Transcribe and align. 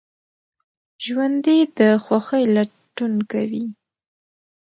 ژوندي 1.05 1.59
د 1.77 1.79
خوښۍ 2.03 2.43
لټون 2.55 3.13
کوي 3.31 3.65